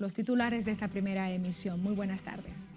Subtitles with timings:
[0.00, 1.82] los titulares de esta primera emisión.
[1.82, 2.74] Muy buenas tardes.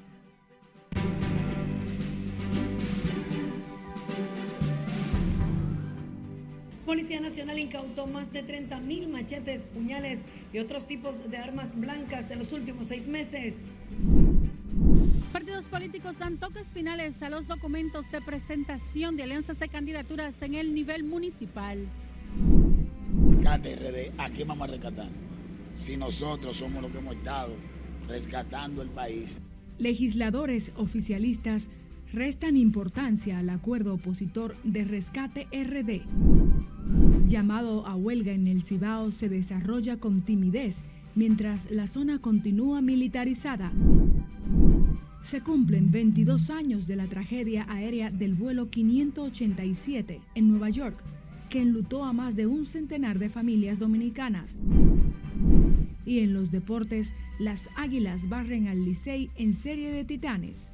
[6.85, 10.21] Policía Nacional incautó más de 30 mil machetes, puñales
[10.53, 13.55] y otros tipos de armas blancas en los últimos seis meses.
[15.33, 20.55] Partidos políticos dan toques finales a los documentos de presentación de alianzas de candidaturas en
[20.55, 21.79] el nivel municipal.
[23.41, 25.09] RD, ¿a quién vamos a rescatar?
[25.75, 27.53] Si nosotros somos los que hemos estado
[28.07, 29.41] rescatando el país.
[29.77, 31.69] Legisladores oficialistas
[32.13, 36.01] restan importancia al acuerdo opositor de rescate RD.
[37.27, 40.83] Llamado a huelga en el Cibao se desarrolla con timidez
[41.15, 43.71] mientras la zona continúa militarizada.
[45.21, 50.97] Se cumplen 22 años de la tragedia aérea del vuelo 587 en Nueva York,
[51.49, 54.55] que enlutó a más de un centenar de familias dominicanas.
[56.05, 60.71] Y en los deportes, las Águilas barren al Licey en serie de titanes.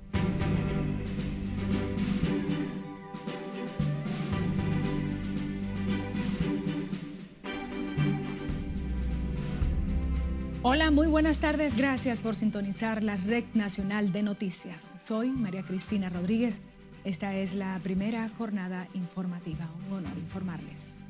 [10.63, 11.75] Hola, muy buenas tardes.
[11.75, 14.91] Gracias por sintonizar la Red Nacional de Noticias.
[14.95, 16.61] Soy María Cristina Rodríguez.
[17.03, 19.67] Esta es la primera jornada informativa.
[19.89, 21.03] Un honor informarles.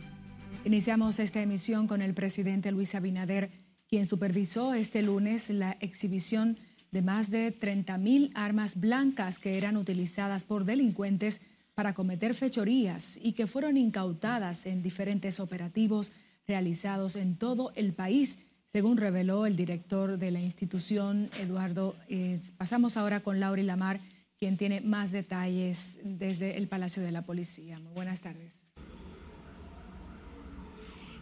[0.64, 3.50] Iniciamos esta emisión con el presidente Luis Abinader,
[3.92, 6.58] quien supervisó este lunes la exhibición
[6.92, 11.42] de más de 30.000 armas blancas que eran utilizadas por delincuentes
[11.76, 16.14] para cometer fechorías y que fueron incautadas en diferentes operativos
[16.48, 21.98] realizados en todo el país según reveló el director de la institución, Eduardo.
[22.08, 24.00] Eh, pasamos ahora con Laura Lamar,
[24.38, 27.82] quien tiene más detalles desde el Palacio de la Policía.
[27.94, 28.71] Buenas tardes.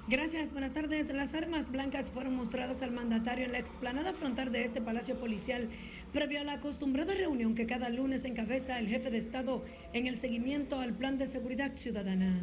[0.10, 1.14] Gracias, buenas tardes.
[1.14, 5.70] Las armas blancas fueron mostradas al mandatario en la explanada frontal de este palacio policial,
[6.12, 10.16] previo a la acostumbrada reunión que cada lunes encabeza el jefe de Estado en el
[10.16, 12.39] seguimiento al plan de seguridad ciudadana.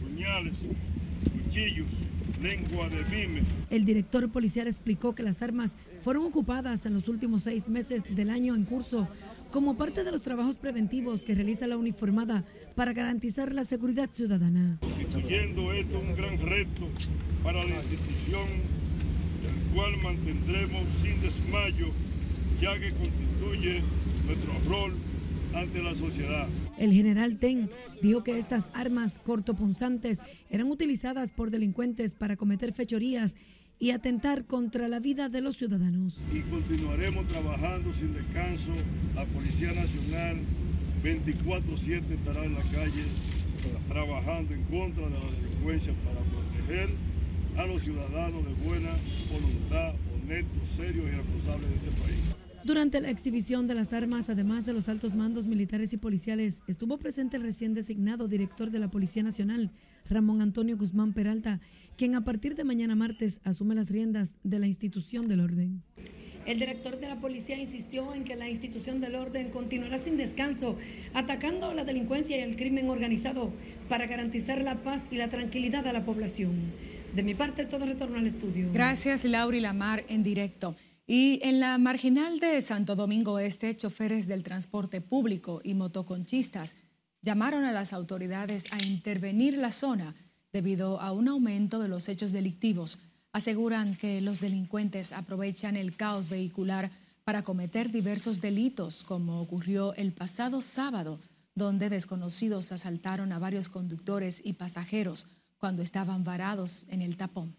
[0.00, 0.56] puñales,
[1.44, 1.92] cuchillos,
[2.40, 3.42] lengua de mime.
[3.68, 5.72] El director policial explicó que las armas
[6.02, 9.08] fueron ocupadas en los últimos seis meses del año en curso
[9.52, 12.44] como parte de los trabajos preventivos que realiza la uniformada
[12.74, 14.78] para garantizar la seguridad ciudadana.
[14.80, 16.88] Constituyendo esto un gran reto
[17.42, 18.46] para la institución,
[19.44, 21.88] el cual mantendremos sin desmayo,
[22.60, 23.82] ya que constituye
[24.26, 24.92] nuestro rol
[25.54, 26.46] ante la sociedad.
[26.76, 27.70] El general Ten
[28.02, 30.18] dijo que estas armas cortopunzantes
[30.50, 33.34] eran utilizadas por delincuentes para cometer fechorías
[33.78, 36.20] y atentar contra la vida de los ciudadanos.
[36.32, 38.72] Y continuaremos trabajando sin descanso.
[39.14, 40.38] La Policía Nacional
[41.02, 43.04] 24/7 estará en la calle
[43.88, 46.90] trabajando en contra de la delincuencia para proteger
[47.56, 48.90] a los ciudadanos de buena
[49.32, 52.18] voluntad, honestos, serios y responsables de este país.
[52.64, 56.98] Durante la exhibición de las armas, además de los altos mandos militares y policiales, estuvo
[56.98, 59.70] presente el recién designado director de la Policía Nacional,
[60.08, 61.60] Ramón Antonio Guzmán Peralta,
[61.98, 65.82] quien a partir de mañana martes asume las riendas de la institución del orden.
[66.46, 70.78] El director de la policía insistió en que la institución del orden continuará sin descanso,
[71.12, 73.52] atacando la delincuencia y el crimen organizado
[73.88, 76.72] para garantizar la paz y la tranquilidad a la población.
[77.14, 78.70] De mi parte es todo retorno al estudio.
[78.72, 80.76] Gracias, Laura Lamar, en directo.
[81.04, 86.76] Y en la marginal de Santo Domingo Este, choferes del transporte público y motoconchistas
[87.22, 90.14] llamaron a las autoridades a intervenir la zona
[90.52, 92.98] debido a un aumento de los hechos delictivos.
[93.32, 96.90] Aseguran que los delincuentes aprovechan el caos vehicular
[97.24, 101.20] para cometer diversos delitos, como ocurrió el pasado sábado,
[101.54, 105.26] donde desconocidos asaltaron a varios conductores y pasajeros
[105.58, 107.54] cuando estaban varados en el tapón.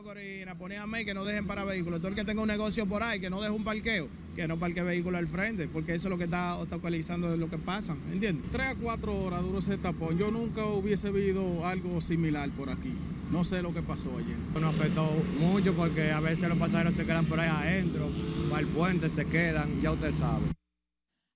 [0.00, 2.00] Corina, mí que no dejen para vehículos.
[2.00, 4.58] Todo el que tenga un negocio por ahí, que no deje un parqueo, que no
[4.58, 8.50] parque vehículo al frente, porque eso es lo que está obstaculizando lo que pasa, ¿entiendes?
[8.50, 10.18] Tres a cuatro horas duró ese tapón.
[10.18, 12.94] Yo nunca hubiese visto algo similar por aquí.
[13.30, 14.36] No sé lo que pasó ayer.
[14.60, 15.08] Nos afectó
[15.38, 18.08] mucho porque a veces los pasajeros se quedan por ahí adentro,
[18.50, 20.46] para el puente se quedan, ya usted sabe.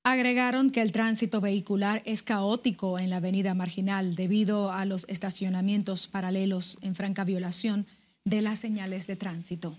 [0.03, 6.07] Agregaron que el tránsito vehicular es caótico en la avenida marginal debido a los estacionamientos
[6.07, 7.87] paralelos en franca violación
[8.27, 9.79] de las señales de tránsito.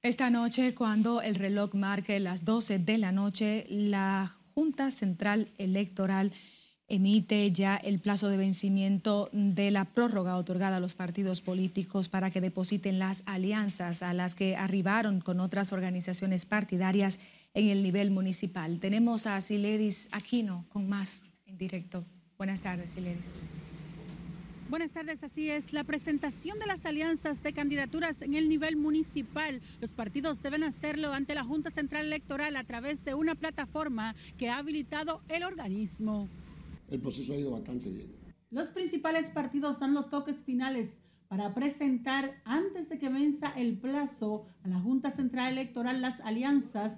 [0.00, 6.32] Esta noche, cuando el reloj marque las 12 de la noche, la Junta Central Electoral
[6.86, 12.30] emite ya el plazo de vencimiento de la prórroga otorgada a los partidos políticos para
[12.30, 17.18] que depositen las alianzas a las que arribaron con otras organizaciones partidarias
[17.54, 18.78] en el nivel municipal.
[18.78, 22.04] Tenemos a Siledis Aquino con más en directo.
[22.38, 23.32] Buenas tardes, Siledis.
[24.68, 25.72] Buenas tardes, así es.
[25.72, 29.62] La presentación de las alianzas de candidaturas en el nivel municipal.
[29.80, 34.50] Los partidos deben hacerlo ante la Junta Central Electoral a través de una plataforma que
[34.50, 36.28] ha habilitado el organismo.
[36.90, 38.12] El proceso ha ido bastante bien.
[38.50, 40.90] Los principales partidos dan los toques finales
[41.28, 46.92] para presentar antes de que venza el plazo a la Junta Central Electoral las alianzas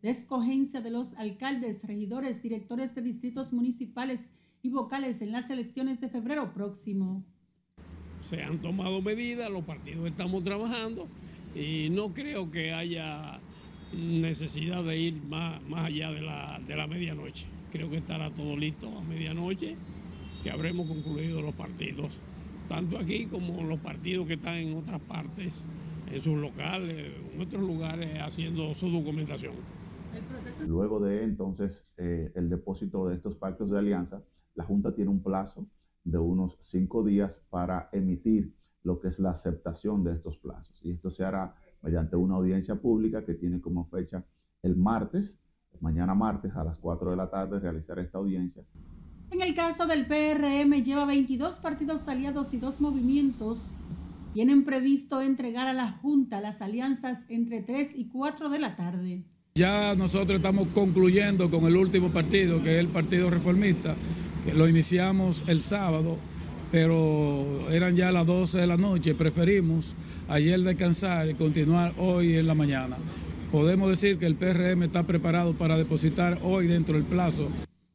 [0.00, 4.20] de escogencia de los alcaldes, regidores, directores de distritos municipales
[4.62, 7.24] y vocales en las elecciones de febrero próximo.
[8.22, 11.06] Se han tomado medidas, los partidos estamos trabajando
[11.54, 13.40] y no creo que haya
[13.94, 17.46] necesidad de ir más, más allá de la, de la medianoche.
[17.70, 19.76] Creo que estará todo listo a medianoche,
[20.42, 22.20] que habremos concluido los partidos,
[22.68, 25.64] tanto aquí como los partidos que están en otras partes,
[26.10, 29.54] en sus locales, en otros lugares, haciendo su documentación.
[30.66, 34.22] Luego de entonces eh, el depósito de estos pactos de alianza,
[34.56, 35.68] la Junta tiene un plazo
[36.02, 40.80] de unos cinco días para emitir lo que es la aceptación de estos plazos.
[40.82, 44.24] Y esto se hará mediante una audiencia pública que tiene como fecha
[44.62, 45.38] el martes,
[45.80, 48.64] mañana martes a las 4 de la tarde, realizar esta audiencia.
[49.30, 53.58] En el caso del PRM, lleva 22 partidos aliados y dos movimientos.
[54.32, 59.24] Tienen previsto entregar a la Junta las alianzas entre 3 y 4 de la tarde.
[59.56, 63.96] Ya nosotros estamos concluyendo con el último partido, que es el Partido Reformista,
[64.54, 66.16] lo iniciamos el sábado,
[66.70, 69.14] pero eran ya las 12 de la noche.
[69.14, 69.94] Preferimos
[70.28, 72.96] ayer descansar y continuar hoy en la mañana.
[73.50, 77.48] Podemos decir que el PRM está preparado para depositar hoy dentro del plazo.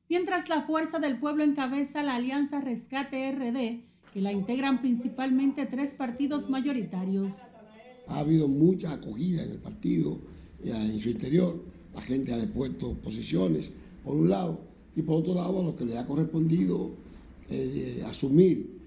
[0.10, 5.94] Mientras la Fuerza del Pueblo encabeza la Alianza Rescate RD, que la integran principalmente tres
[5.94, 7.34] partidos mayoritarios.
[8.08, 10.20] Ha habido mucha acogida en el partido,
[10.64, 11.64] en su interior.
[11.94, 13.72] La gente ha depuesto posiciones,
[14.04, 16.92] por un lado, y por otro lado, a lo que le ha correspondido
[17.50, 18.82] eh, asumir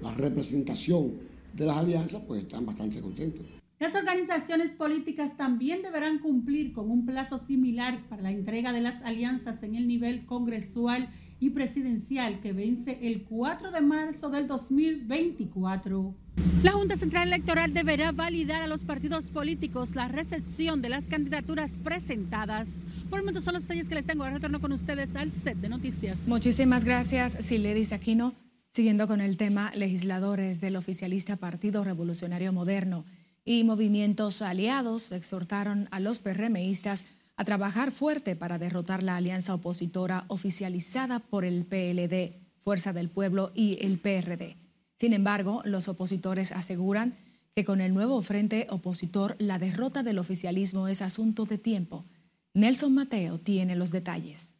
[0.00, 1.12] la representación
[1.52, 3.46] de las alianzas, pues están bastante contentos.
[3.78, 9.02] Las organizaciones políticas también deberán cumplir con un plazo similar para la entrega de las
[9.02, 11.08] alianzas en el nivel congresual
[11.40, 16.14] y presidencial que vence el 4 de marzo del 2024.
[16.62, 21.76] La Junta Central Electoral deberá validar a los partidos políticos la recepción de las candidaturas
[21.76, 22.68] presentadas.
[23.12, 24.22] Por el momento son los detalles que les tengo.
[24.22, 26.20] Ahora retorno con ustedes al set de noticias.
[26.26, 28.32] Muchísimas gracias, Siledis Aquino.
[28.70, 33.04] Siguiendo con el tema, legisladores del oficialista Partido Revolucionario Moderno
[33.44, 37.04] y movimientos aliados exhortaron a los PRMistas
[37.36, 43.52] a trabajar fuerte para derrotar la alianza opositora oficializada por el PLD, Fuerza del Pueblo
[43.54, 44.56] y el PRD.
[44.96, 47.18] Sin embargo, los opositores aseguran
[47.54, 52.06] que con el nuevo frente opositor la derrota del oficialismo es asunto de tiempo.
[52.54, 54.56] Nelson Mateo tiene los detalles.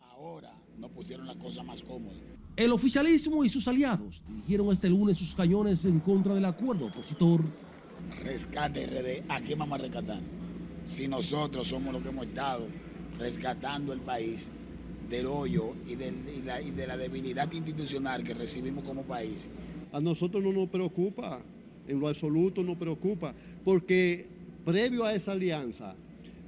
[0.00, 2.16] Ahora no pusieron la cosa más cómoda.
[2.56, 7.40] El oficialismo y sus aliados dirigieron este lunes sus cañones en contra del acuerdo opositor.
[8.24, 10.20] Rescate RD, ¿a quién vamos a rescatar?
[10.86, 12.66] Si nosotros somos los que hemos estado
[13.16, 14.50] rescatando el país
[15.08, 19.48] del hoyo y, y, la, y de la debilidad institucional que recibimos como país.
[19.92, 21.40] A nosotros no nos preocupa,
[21.86, 23.34] en lo absoluto nos preocupa,
[23.64, 24.26] porque
[24.64, 25.94] previo a esa alianza,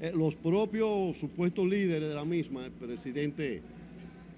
[0.03, 3.63] eh, los propios supuestos líderes de la misma, el presidente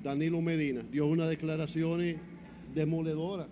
[0.02, 2.18] Danilo Medina, dio unas declaraciones
[2.74, 3.48] demoledoras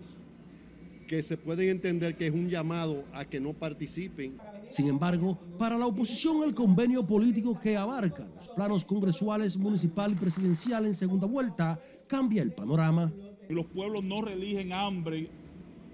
[1.07, 4.37] que se pueden entender que es un llamado a que no participen.
[4.69, 10.15] Sin embargo, para la oposición el convenio político que abarca los planos congresuales, municipal y
[10.15, 13.11] presidencial en segunda vuelta cambia el panorama.
[13.49, 15.29] Los pueblos no religen hambre,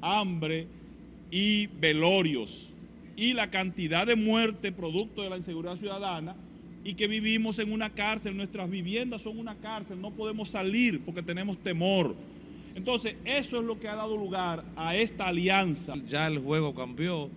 [0.01, 0.67] hambre
[1.31, 2.68] y velorios
[3.19, 6.37] y la cantidad de muerte producto de la inseguridad ciudadana
[6.85, 11.21] y que vivimos en una cárcel, nuestras viviendas son una cárcel, no podemos salir porque
[11.21, 12.15] tenemos temor.
[12.75, 15.95] Entonces, eso es lo que ha dado lugar a esta alianza.
[16.07, 17.29] Ya el juego cambió.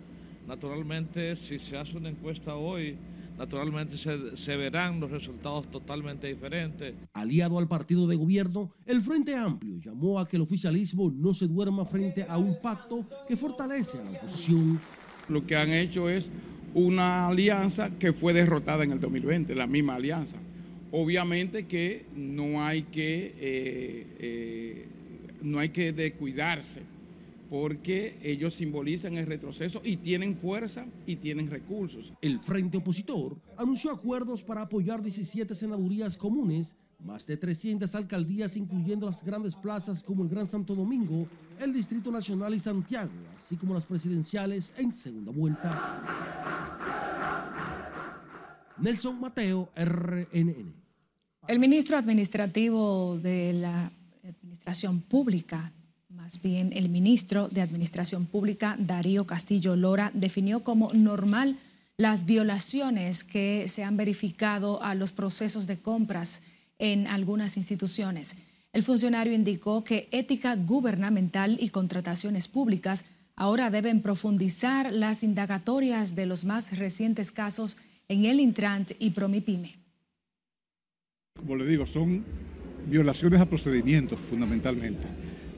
[0.46, 2.96] Naturalmente, si se hace una encuesta hoy,
[3.36, 6.94] naturalmente se, se, verán los resultados totalmente diferentes.
[7.12, 11.48] Aliado al partido de gobierno, el Frente Amplio llamó a que el oficialismo no se
[11.48, 14.78] duerma frente a un pacto que fortalece a la oposición
[15.29, 16.31] lo que han hecho es
[16.75, 20.38] una alianza que fue derrotada en el 2020, la misma alianza.
[20.91, 24.87] Obviamente que no hay que, eh, eh,
[25.43, 26.83] no hay que descuidarse,
[27.50, 32.12] porque ellos simbolizan el retroceso y tienen fuerza y tienen recursos.
[32.23, 39.06] El Frente Opositor anunció acuerdos para apoyar 17 senadurías comunes más de 300 alcaldías, incluyendo
[39.06, 41.26] las grandes plazas como el Gran Santo Domingo,
[41.59, 46.02] el Distrito Nacional y Santiago, así como las presidenciales en segunda vuelta.
[48.78, 50.75] Nelson Mateo, RNN.
[51.49, 53.92] El ministro administrativo de la
[54.25, 55.73] Administración Pública,
[56.09, 61.59] más bien el ministro de Administración Pública, Darío Castillo Lora, definió como normal
[61.97, 66.42] las violaciones que se han verificado a los procesos de compras
[66.82, 68.36] en algunas instituciones.
[68.72, 73.04] El funcionario indicó que ética gubernamental y contrataciones públicas
[73.36, 79.76] ahora deben profundizar las indagatorias de los más recientes casos en el Intrant y Promipyme.
[81.36, 82.24] Como le digo, son
[82.88, 85.06] violaciones a procedimientos fundamentalmente,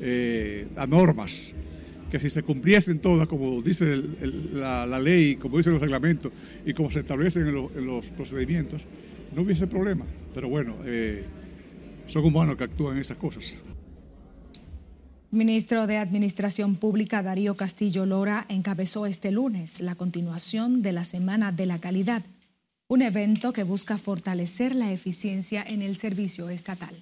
[0.01, 1.55] eh, a normas,
[2.11, 3.97] que si se cumpliesen todas, como dice
[4.53, 6.31] la, ley, como dicen los reglamentos
[6.67, 8.83] y como se establecen en, los procedimientos,
[9.35, 10.05] no hubiese problema.
[10.33, 11.25] Pero bueno, eh,
[12.07, 13.55] son humanos que actúan en esas cosas.
[15.31, 21.51] Ministro de Administración Pública Darío Castillo Lora encabezó este lunes la continuación de la Semana
[21.51, 22.23] de la Calidad,
[22.87, 26.95] un evento que busca fortalecer la eficiencia en el servicio estatal.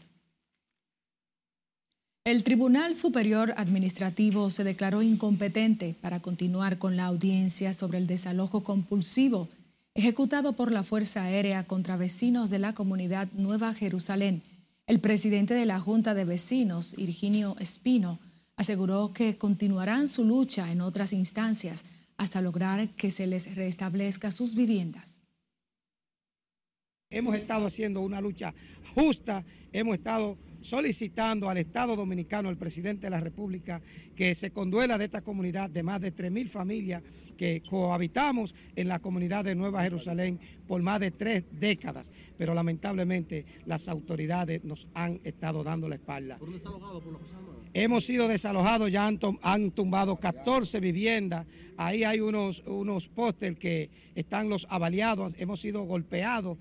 [2.25, 8.63] El Tribunal Superior Administrativo se declaró incompetente para continuar con la audiencia sobre el desalojo
[8.63, 9.49] compulsivo
[9.95, 14.43] ejecutado por la Fuerza Aérea contra vecinos de la comunidad Nueva Jerusalén
[14.87, 18.19] el presidente de la Junta de Vecinos, Virginio Espino,
[18.57, 21.85] aseguró que continuarán su lucha en otras instancias
[22.17, 25.23] hasta lograr que se les restablezca sus viviendas.
[27.11, 28.55] Hemos estado haciendo una lucha
[28.95, 33.83] justa, hemos estado solicitando al Estado Dominicano, al presidente de la República,
[34.17, 37.03] que se conduela de esta comunidad de más de 3.000 familias
[37.37, 42.13] que cohabitamos en la comunidad de Nueva Jerusalén por más de tres décadas.
[42.39, 46.39] Pero lamentablemente las autoridades nos han estado dando la espalda.
[47.75, 51.47] Hemos sido desalojados, ya han, tumbado 14 viviendas.
[51.79, 56.59] Ahí hay unos, unos póster que están los avaliados, hemos sido golpeados.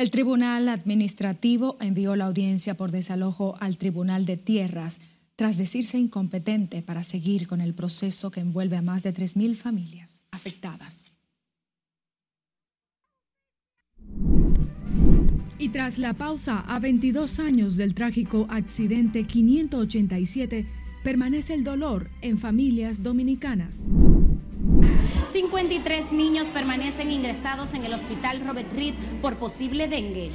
[0.00, 4.98] El Tribunal Administrativo envió la audiencia por desalojo al Tribunal de Tierras
[5.36, 10.24] tras decirse incompetente para seguir con el proceso que envuelve a más de 3.000 familias
[10.30, 11.12] afectadas.
[15.58, 20.66] Y tras la pausa a 22 años del trágico accidente 587,
[21.04, 23.80] permanece el dolor en familias dominicanas.
[25.26, 30.32] 53 niños permanecen ingresados en el hospital Robert Reed por posible dengue.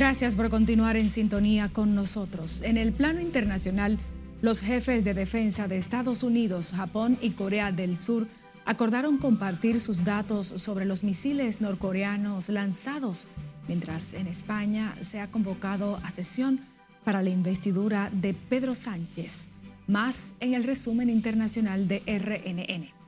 [0.00, 2.62] Gracias por continuar en sintonía con nosotros.
[2.62, 3.98] En el plano internacional,
[4.42, 8.26] los jefes de defensa de Estados Unidos, Japón y Corea del Sur
[8.64, 13.26] acordaron compartir sus datos sobre los misiles norcoreanos lanzados,
[13.68, 16.60] mientras en España se ha convocado a sesión
[17.04, 19.50] para la investidura de Pedro Sánchez.
[19.86, 23.00] Más en el resumen internacional de RNN.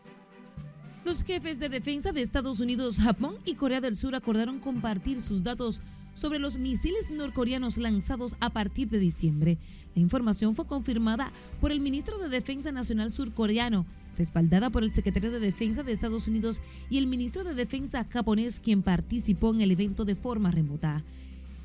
[1.05, 5.43] Los jefes de defensa de Estados Unidos, Japón y Corea del Sur acordaron compartir sus
[5.43, 5.81] datos
[6.15, 9.59] sobre los misiles norcoreanos lanzados a partir de diciembre.
[9.95, 15.31] La información fue confirmada por el ministro de Defensa Nacional surcoreano, respaldada por el secretario
[15.31, 19.71] de Defensa de Estados Unidos y el ministro de Defensa japonés, quien participó en el
[19.71, 21.05] evento de forma remota.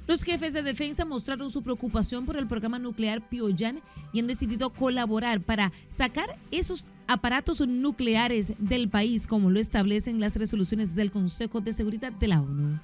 [0.07, 3.81] Los jefes de defensa mostraron su preocupación por el programa nuclear Pyongyang
[4.13, 10.37] y han decidido colaborar para sacar esos aparatos nucleares del país, como lo establecen las
[10.37, 12.79] resoluciones del Consejo de Seguridad de la ONU.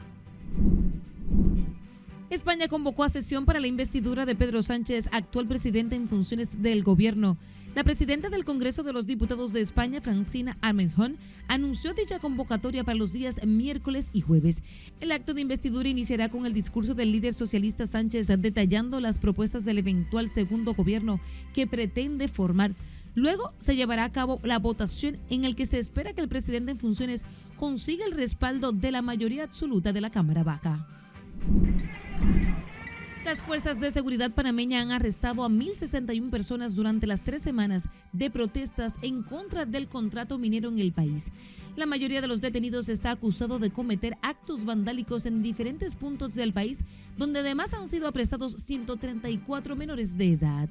[2.30, 6.84] España convocó a sesión para la investidura de Pedro Sánchez, actual presidente en funciones del
[6.84, 7.38] gobierno.
[7.76, 12.98] La presidenta del Congreso de los Diputados de España, Francina Armenjón, anunció dicha convocatoria para
[12.98, 14.62] los días miércoles y jueves.
[15.00, 19.66] El acto de investidura iniciará con el discurso del líder socialista Sánchez detallando las propuestas
[19.66, 21.20] del eventual segundo gobierno
[21.54, 22.76] que pretende formar.
[23.16, 26.72] Luego se llevará a cabo la votación en el que se espera que el presidente
[26.72, 27.26] en funciones
[27.58, 31.03] consiga el respaldo de la mayoría absoluta de la Cámara Baja.
[33.26, 38.30] Las fuerzas de seguridad panameña han arrestado a 1.061 personas durante las tres semanas de
[38.30, 41.32] protestas en contra del contrato minero en el país.
[41.78, 46.54] La mayoría de los detenidos está acusado de cometer actos vandálicos en diferentes puntos del
[46.54, 46.84] país,
[47.18, 50.70] donde además han sido apresados 134 menores de edad.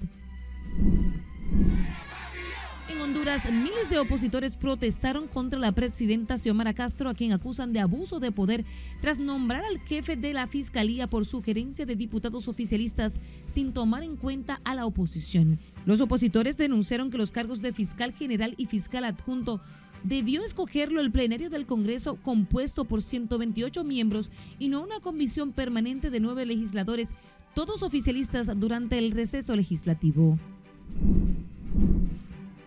[2.92, 7.80] En Honduras, miles de opositores protestaron contra la presidenta Xiomara Castro, a quien acusan de
[7.80, 8.66] abuso de poder
[9.00, 14.16] tras nombrar al jefe de la fiscalía por sugerencia de diputados oficialistas sin tomar en
[14.16, 15.58] cuenta a la oposición.
[15.87, 19.62] Los opositores denunciaron que los cargos de fiscal general y fiscal adjunto
[20.04, 26.11] debió escogerlo el plenario del Congreso compuesto por 128 miembros y no una comisión permanente
[26.11, 27.14] de nueve legisladores
[27.54, 30.38] todos oficialistas durante el receso legislativo.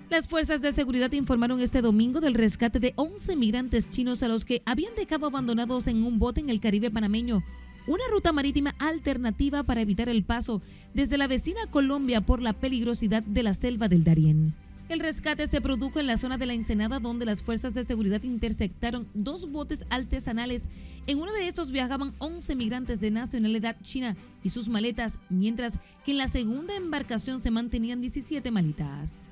[0.10, 4.46] Las fuerzas de seguridad informaron este domingo del rescate de 11 migrantes chinos a los
[4.46, 7.44] que habían dejado abandonados en un bote en el Caribe panameño,
[7.88, 10.62] una ruta marítima alternativa para evitar el paso
[10.94, 14.54] desde la vecina Colombia por la peligrosidad de la selva del Darién.
[14.90, 18.22] El rescate se produjo en la zona de la Ensenada donde las fuerzas de seguridad
[18.22, 20.66] interceptaron dos botes artesanales.
[21.08, 25.74] En uno de estos viajaban 11 migrantes de nacionalidad china y sus maletas, mientras
[26.06, 29.30] que en la segunda embarcación se mantenían 17 maletas.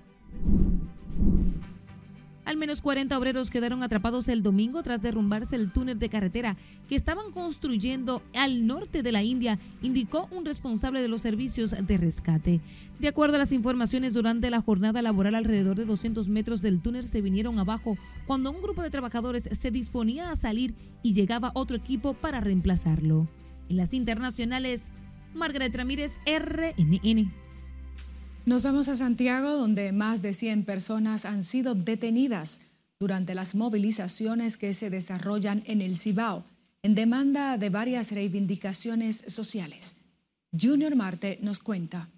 [2.63, 6.55] Menos 40 obreros quedaron atrapados el domingo tras derrumbarse el túnel de carretera
[6.87, 11.97] que estaban construyendo al norte de la India, indicó un responsable de los servicios de
[11.97, 12.61] rescate.
[12.99, 17.03] De acuerdo a las informaciones, durante la jornada laboral alrededor de 200 metros del túnel
[17.03, 21.75] se vinieron abajo cuando un grupo de trabajadores se disponía a salir y llegaba otro
[21.75, 23.27] equipo para reemplazarlo.
[23.67, 24.89] En las internacionales,
[25.33, 27.42] Margaret Ramírez, RNN.
[28.45, 32.59] Nos vamos a Santiago, donde más de 100 personas han sido detenidas
[32.99, 36.43] durante las movilizaciones que se desarrollan en el Cibao
[36.81, 39.95] en demanda de varias reivindicaciones sociales.
[40.51, 42.09] Junior Marte nos cuenta.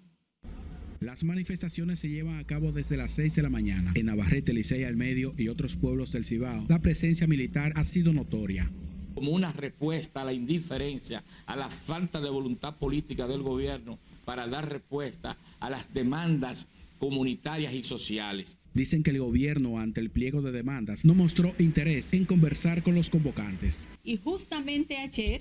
[0.98, 3.92] Las manifestaciones se llevan a cabo desde las 6 de la mañana.
[3.94, 8.12] En Navarrete, Licey al Medio y otros pueblos del Cibao, la presencia militar ha sido
[8.12, 8.68] notoria.
[9.14, 14.46] Como una respuesta a la indiferencia, a la falta de voluntad política del gobierno para
[14.48, 16.66] dar respuesta a las demandas
[16.98, 18.58] comunitarias y sociales.
[18.74, 22.94] Dicen que el gobierno, ante el pliego de demandas, no mostró interés en conversar con
[22.94, 23.88] los convocantes.
[24.04, 25.40] Y justamente ayer,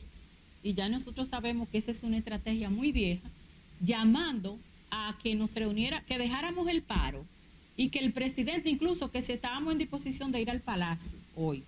[0.64, 3.28] y ya nosotros sabemos que esa es una estrategia muy vieja,
[3.82, 4.58] llamando
[4.92, 7.26] a que nos reuniera, que dejáramos el paro
[7.76, 11.64] y que el presidente, incluso que si estábamos en disposición de ir al palacio hoy,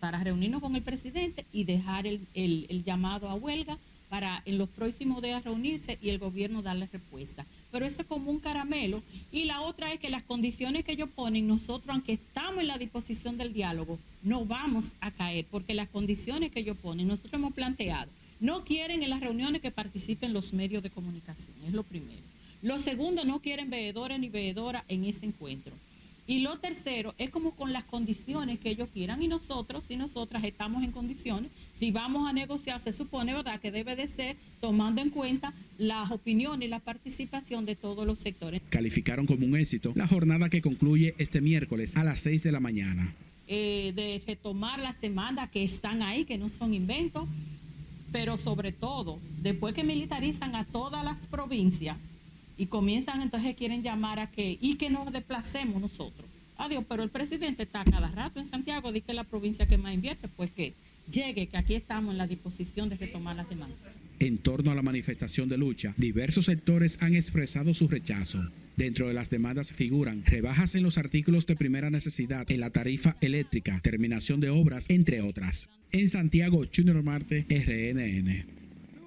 [0.00, 3.78] para reunirnos con el presidente y dejar el, el llamado a huelga
[4.10, 7.46] para en los próximos días reunirse y el gobierno darle respuesta.
[7.72, 9.02] Pero eso es como un caramelo.
[9.32, 12.76] Y la otra es que las condiciones que ellos ponen, nosotros, aunque estamos en la
[12.76, 17.54] disposición del diálogo, no vamos a caer, porque las condiciones que ellos ponen, nosotros hemos
[17.54, 22.20] planteado, no quieren en las reuniones que participen los medios de comunicación, es lo primero.
[22.62, 25.72] Lo segundo, no quieren veedores ni veedoras en ese encuentro.
[26.26, 30.44] Y lo tercero es como con las condiciones que ellos quieran y nosotros y nosotras
[30.44, 31.50] estamos en condiciones.
[31.80, 36.10] Si vamos a negociar, se supone, ¿verdad?, que debe de ser tomando en cuenta las
[36.10, 38.60] opiniones y la participación de todos los sectores.
[38.68, 42.60] Calificaron como un éxito la jornada que concluye este miércoles a las 6 de la
[42.60, 43.14] mañana.
[43.48, 47.26] Eh, de retomar la semana que están ahí, que no son inventos,
[48.12, 51.96] pero sobre todo, después que militarizan a todas las provincias,
[52.58, 56.28] y comienzan entonces quieren llamar a que y que nos desplacemos nosotros.
[56.58, 59.78] Adiós, pero el presidente está cada rato en Santiago, dice que es la provincia que
[59.78, 60.74] más invierte, pues que
[61.10, 63.78] llegue, que aquí estamos en la disposición de retomar las demandas.
[64.20, 68.38] En torno a la manifestación de lucha, diversos sectores han expresado su rechazo.
[68.76, 73.16] Dentro de las demandas figuran rebajas en los artículos de primera necesidad, en la tarifa
[73.20, 75.68] eléctrica, terminación de obras, entre otras.
[75.90, 78.60] En Santiago, Junior Marte, RNN.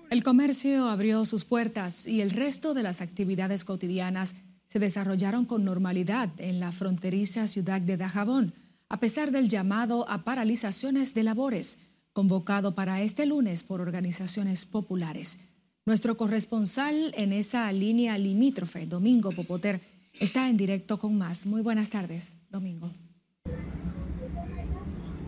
[0.10, 4.36] El comercio abrió sus puertas y el resto de las actividades cotidianas
[4.66, 8.54] se desarrollaron con normalidad en la fronteriza ciudad de Dajabón,
[8.90, 11.80] a pesar del llamado a paralizaciones de labores
[12.14, 15.40] convocado para este lunes por organizaciones populares.
[15.86, 19.82] Nuestro corresponsal en esa línea limítrofe, Domingo Popoter,
[20.20, 21.46] está en directo con más.
[21.46, 22.92] Muy buenas tardes, Domingo.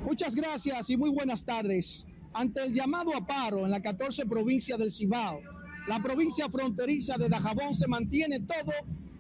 [0.06, 4.78] Muchas gracias y muy buenas tardes ante el llamado a paro en la 14 provincia
[4.78, 5.42] del Cibao.
[5.88, 8.74] La provincia fronteriza de Dajabón se mantiene todo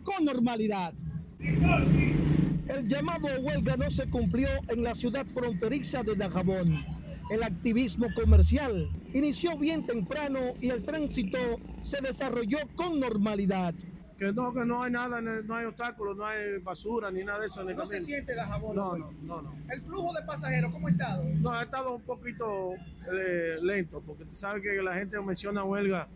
[0.04, 0.93] con normalidad.
[1.39, 6.95] El llamado a huelga no se cumplió en la ciudad fronteriza de Dajabón.
[7.30, 11.38] El activismo comercial inició bien temprano y el tránsito
[11.84, 13.74] se desarrolló con normalidad
[14.18, 17.48] que no, que no hay nada, no hay obstáculos, no hay basura ni nada de
[17.48, 17.64] eso.
[17.64, 18.76] ¿No se siente la jabón?
[18.76, 19.52] No, no, no, no.
[19.70, 21.24] ¿El flujo de pasajeros cómo ha estado?
[21.42, 22.76] No, ha estado un poquito
[23.12, 26.08] eh, lento, porque tú sabes que la gente menciona huelga,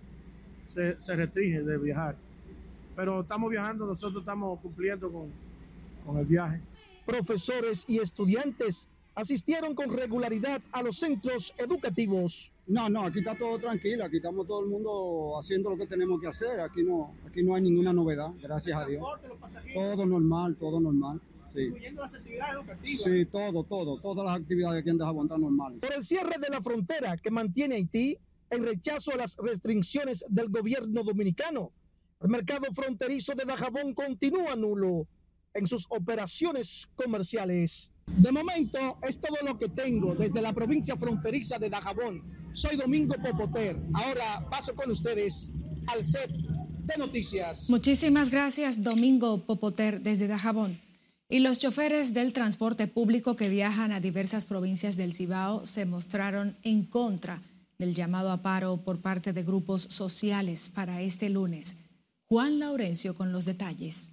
[0.65, 2.15] se, se restringe de viajar.
[2.95, 5.29] Pero estamos viajando, nosotros estamos cumpliendo con,
[6.05, 6.61] con el viaje.
[7.05, 8.87] Profesores y estudiantes
[9.19, 12.51] asistieron con regularidad a los centros educativos.
[12.67, 16.21] No, no, aquí está todo tranquilo, aquí estamos todo el mundo haciendo lo que tenemos
[16.21, 19.03] que hacer, aquí no, aquí no hay ninguna novedad, gracias a Dios.
[19.73, 21.19] Todo normal, todo normal.
[21.53, 21.61] Sí.
[21.61, 23.03] Incluyendo las actividades educativas.
[23.03, 25.79] Sí, todo, todo, todas las actividades aquí en están normales.
[25.79, 28.17] Por el cierre de la frontera que mantiene Haití,
[28.51, 31.71] en rechazo a las restricciones del gobierno dominicano,
[32.21, 35.07] el mercado fronterizo de Dajabón continúa nulo
[35.53, 37.91] en sus operaciones comerciales.
[38.17, 42.23] De momento es todo lo que tengo desde la provincia fronteriza de Dajabón.
[42.53, 43.77] Soy Domingo Popoter.
[43.93, 45.53] Ahora paso con ustedes
[45.87, 47.69] al set de noticias.
[47.69, 50.79] Muchísimas gracias, Domingo Popoter, desde Dajabón.
[51.29, 56.57] Y los choferes del transporte público que viajan a diversas provincias del Cibao se mostraron
[56.63, 57.43] en contra
[57.77, 61.77] del llamado a paro por parte de grupos sociales para este lunes.
[62.25, 64.11] Juan Laurencio con los detalles.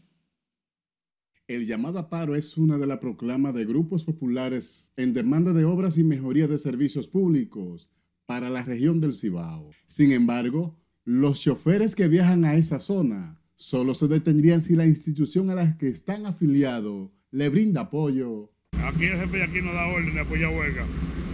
[1.49, 5.65] El llamado a paro es una de las proclamas de grupos populares en demanda de
[5.65, 7.89] obras y mejoría de servicios públicos
[8.27, 9.71] para la región del Cibao.
[9.87, 15.49] Sin embargo, los choferes que viajan a esa zona solo se detendrían si la institución
[15.51, 18.51] a la que están afiliados le brinda apoyo.
[18.83, 20.85] Aquí el jefe de aquí nos da orden de apoyar huelga.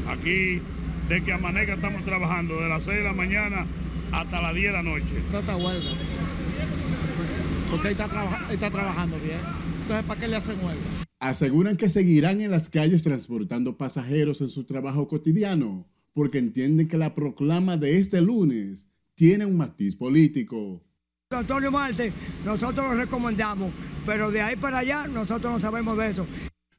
[0.09, 0.61] Aquí,
[1.09, 3.67] de que amanezca, estamos trabajando de las 6 de la mañana
[4.13, 5.23] hasta las 10 de la noche.
[5.33, 5.91] Esta huelga.
[7.71, 8.05] Porque está,
[8.51, 9.72] está trabajando bien.
[9.93, 11.05] Entonces, ¿para qué le hacen huelga?
[11.21, 16.97] Aseguran que seguirán en las calles transportando pasajeros en su trabajo cotidiano, porque entienden que
[16.97, 20.83] la proclama de este lunes tiene un matiz político.
[21.31, 22.11] Antonio Marte,
[22.43, 23.71] nosotros lo recomendamos,
[24.07, 26.27] pero de ahí para allá nosotros no sabemos de eso.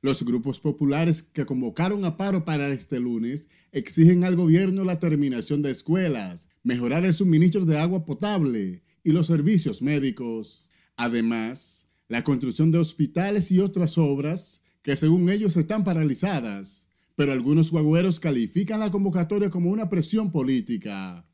[0.01, 5.61] Los grupos populares que convocaron a paro para este lunes exigen al gobierno la terminación
[5.61, 10.65] de escuelas, mejorar el suministro de agua potable y los servicios médicos.
[10.97, 17.71] Además, la construcción de hospitales y otras obras que según ellos están paralizadas, pero algunos
[17.71, 21.25] guagüeros califican la convocatoria como una presión política.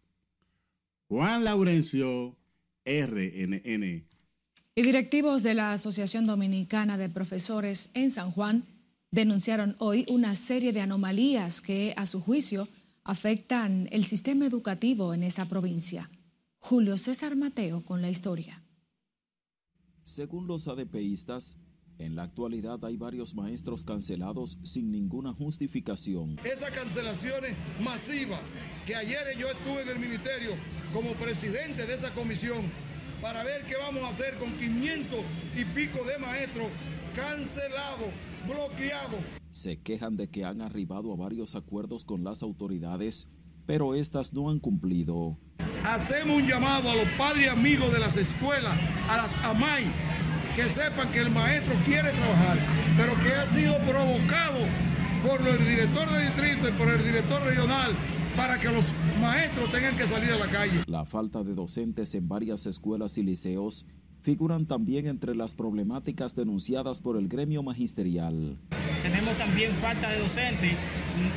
[1.08, 2.38] Juan Laurencio,
[2.86, 4.06] RNN.
[4.76, 8.66] Y directivos de la Asociación Dominicana de Profesores en San Juan
[9.12, 12.68] denunciaron hoy una serie de anomalías que, a su juicio,
[13.04, 16.10] afectan el sistema educativo en esa provincia.
[16.60, 18.62] Julio César Mateo con la historia.
[20.10, 21.56] Según los ADPistas,
[22.00, 26.40] en la actualidad hay varios maestros cancelados sin ninguna justificación.
[26.44, 28.40] Esas cancelaciones masivas,
[28.88, 30.56] que ayer yo estuve en el ministerio
[30.92, 32.72] como presidente de esa comisión
[33.22, 35.20] para ver qué vamos a hacer con 500
[35.56, 36.70] y pico de maestros
[37.16, 38.10] cancelados,
[38.48, 39.20] bloqueados.
[39.52, 43.28] Se quejan de que han arribado a varios acuerdos con las autoridades,
[43.68, 45.38] pero estas no han cumplido.
[45.90, 48.78] Hacemos un llamado a los padres y amigos de las escuelas,
[49.10, 49.86] a las AMAI,
[50.56, 52.60] que sepan que el maestro quiere trabajar,
[52.96, 54.68] pero que ha sido provocado
[55.26, 57.94] por el director de distrito y por el director regional
[58.38, 58.86] para que los
[59.20, 60.84] maestros tengan que salir a la calle.
[60.86, 63.88] La falta de docentes en varias escuelas y liceos
[64.22, 68.60] figuran también entre las problemáticas denunciadas por el gremio magisterial.
[69.02, 70.76] Tenemos también falta de docentes.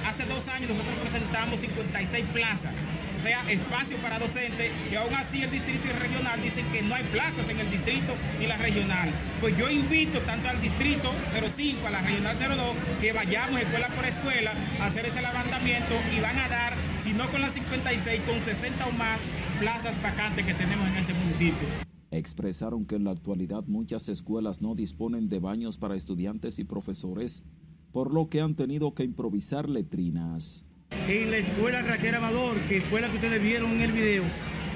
[0.07, 2.73] Hace dos años nosotros presentamos 56 plazas,
[3.17, 6.95] o sea, espacio para docentes, y aún así el distrito y regional dicen que no
[6.95, 9.11] hay plazas en el distrito ni la regional.
[9.41, 14.05] Pues yo invito tanto al distrito 05, a la regional 02, que vayamos escuela por
[14.05, 18.41] escuela a hacer ese levantamiento y van a dar, si no con las 56, con
[18.41, 19.21] 60 o más
[19.59, 21.69] plazas vacantes que tenemos en ese municipio.
[22.11, 27.43] Expresaron que en la actualidad muchas escuelas no disponen de baños para estudiantes y profesores,
[27.91, 30.67] por lo que han tenido que improvisar letrinas.
[31.09, 34.25] En la escuela Raquel Amador, que fue la que ustedes vieron en el video,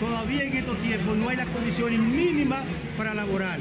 [0.00, 2.64] todavía en estos tiempos no hay las condiciones mínimas
[2.96, 3.61] para laborar.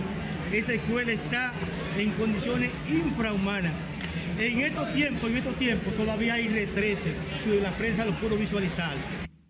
[0.51, 1.53] Esa escuela está
[1.97, 3.73] en condiciones infrahumanas.
[4.37, 8.97] En estos tiempos, en estos tiempos todavía hay retrete, que la prensa lo pudo visualizar.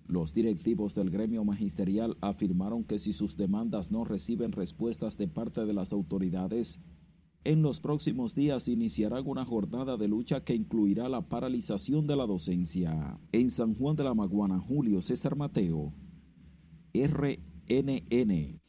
[0.08, 5.66] Los directivos del gremio magisterial afirmaron que si sus demandas no reciben respuestas de parte
[5.66, 6.80] de las autoridades,
[7.46, 12.26] en los próximos días iniciarán una jornada de lucha que incluirá la paralización de la
[12.26, 13.20] docencia.
[13.32, 15.94] En San Juan de la Maguana, Julio César Mateo,
[16.94, 18.60] RNN.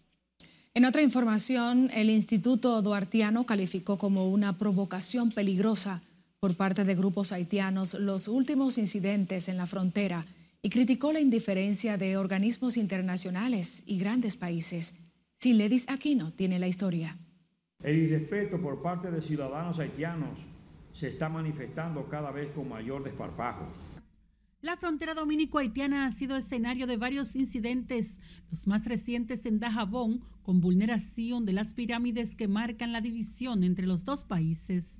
[0.74, 6.02] En otra información, el Instituto Duartiano calificó como una provocación peligrosa
[6.38, 10.26] por parte de grupos haitianos los últimos incidentes en la frontera
[10.60, 14.94] y criticó la indiferencia de organismos internacionales y grandes países.
[15.38, 17.16] Siledis Aquino tiene la historia.
[17.82, 20.38] El irrespeto por parte de ciudadanos haitianos
[20.92, 23.66] se está manifestando cada vez con mayor desparpajo.
[24.62, 28.18] La frontera dominico-haitiana ha sido escenario de varios incidentes,
[28.50, 33.86] los más recientes en Dajabón, con vulneración de las pirámides que marcan la división entre
[33.86, 34.95] los dos países.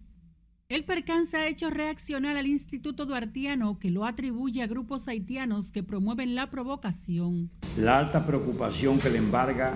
[0.68, 5.85] El percance ha hecho reaccionar al Instituto Duartiano, que lo atribuye a grupos haitianos que
[5.85, 7.50] promueven la provocación.
[7.79, 9.74] La alta preocupación que le embarga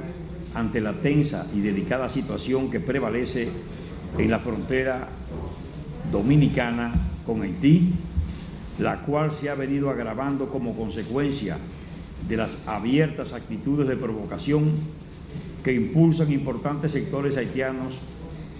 [0.53, 3.49] ante la tensa y delicada situación que prevalece
[4.19, 5.09] en la frontera
[6.11, 6.93] dominicana
[7.25, 7.93] con Haití,
[8.81, 11.57] la cual se ha venido agravando como consecuencia
[12.29, 14.73] de las abiertas actitudes de provocación
[15.63, 18.01] que impulsan importantes sectores haitianos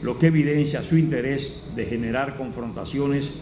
[0.03, 3.33] lo que evidencia su interés de generar confrontaciones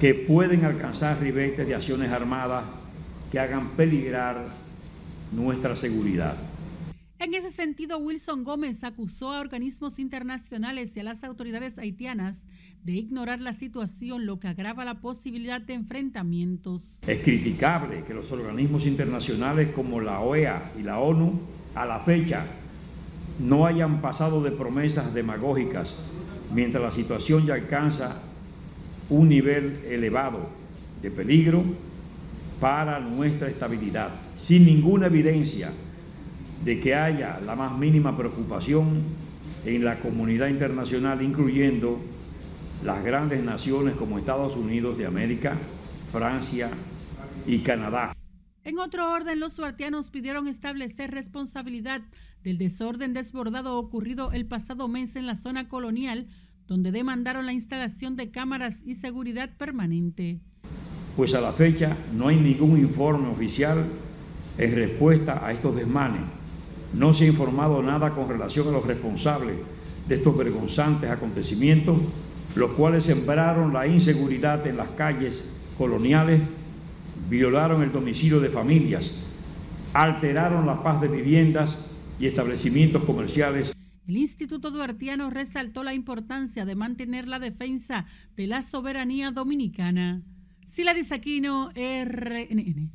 [0.00, 2.64] que pueden alcanzar ribetes de acciones armadas
[3.30, 4.44] que hagan peligrar
[5.32, 6.36] nuestra seguridad.
[7.18, 12.38] En ese sentido, Wilson Gómez acusó a organismos internacionales y a las autoridades haitianas
[12.82, 16.82] de ignorar la situación, lo que agrava la posibilidad de enfrentamientos.
[17.06, 21.40] Es criticable que los organismos internacionales como la OEA y la ONU
[21.76, 22.44] a la fecha
[23.38, 25.96] no hayan pasado de promesas demagógicas
[26.54, 28.20] mientras la situación ya alcanza
[29.08, 30.48] un nivel elevado
[31.00, 31.62] de peligro
[32.60, 35.72] para nuestra estabilidad, sin ninguna evidencia
[36.64, 39.02] de que haya la más mínima preocupación
[39.64, 42.00] en la comunidad internacional, incluyendo
[42.84, 45.56] las grandes naciones como Estados Unidos de América,
[46.06, 46.70] Francia
[47.46, 48.14] y Canadá.
[48.64, 52.02] En otro orden, los suartianos pidieron establecer responsabilidad
[52.42, 56.26] del desorden desbordado ocurrido el pasado mes en la zona colonial,
[56.66, 60.40] donde demandaron la instalación de cámaras y seguridad permanente.
[61.16, 63.84] Pues a la fecha no hay ningún informe oficial
[64.58, 66.22] en respuesta a estos desmanes.
[66.94, 69.56] No se ha informado nada con relación a los responsables
[70.08, 71.98] de estos vergonzantes acontecimientos,
[72.54, 75.44] los cuales sembraron la inseguridad en las calles
[75.78, 76.40] coloniales,
[77.30, 79.12] violaron el domicilio de familias,
[79.94, 81.78] alteraron la paz de viviendas
[82.22, 83.72] y establecimientos comerciales.
[84.06, 88.06] El Instituto Duartiano resaltó la importancia de mantener la defensa
[88.36, 90.22] de la soberanía dominicana.
[90.68, 92.92] Sila Disaquino, RNN.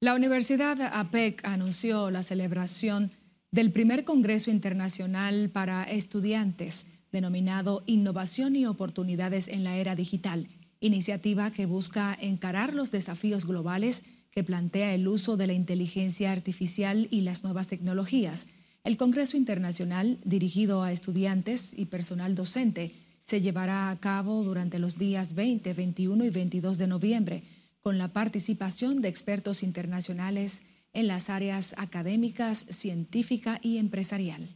[0.00, 3.10] La Universidad APEC anunció la celebración
[3.50, 10.46] del primer Congreso Internacional para Estudiantes, denominado Innovación y Oportunidades en la Era Digital,
[10.78, 17.06] iniciativa que busca encarar los desafíos globales que plantea el uso de la inteligencia artificial
[17.12, 18.48] y las nuevas tecnologías.
[18.82, 24.98] El Congreso Internacional, dirigido a estudiantes y personal docente, se llevará a cabo durante los
[24.98, 27.42] días 20, 21 y 22 de noviembre,
[27.80, 34.48] con la participación de expertos internacionales en las áreas académicas, científica y empresarial.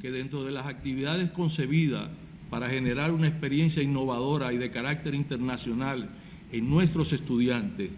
[0.00, 2.10] Que dentro de las actividades concebidas
[2.48, 6.10] para generar una experiencia innovadora y de carácter internacional
[6.52, 7.90] en nuestros estudiantes,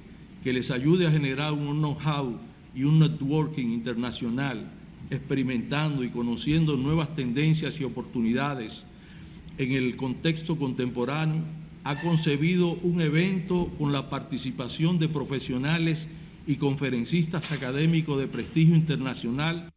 [0.43, 2.39] que les ayude a generar un know-how
[2.75, 4.71] y un networking internacional,
[5.11, 8.85] experimentando y conociendo nuevas tendencias y oportunidades
[9.59, 11.43] en el contexto contemporáneo,
[11.85, 16.09] ha concebido un evento con la participación de profesionales
[16.47, 19.73] y conferencistas académicos de prestigio internacional.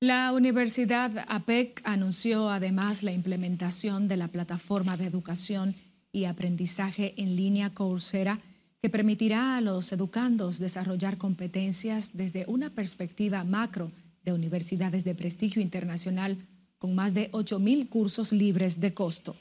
[0.00, 5.74] La Universidad APEC anunció además la implementación de la plataforma de educación
[6.12, 8.40] y aprendizaje en línea Coursera
[8.82, 13.90] que permitirá a los educandos desarrollar competencias desde una perspectiva macro
[14.24, 16.38] de universidades de prestigio internacional
[16.78, 19.36] con más de 8.000 cursos libres de costo.